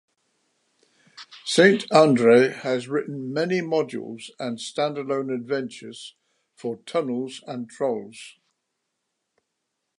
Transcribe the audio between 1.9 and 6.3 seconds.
Andre has written many modules and stand alone adventures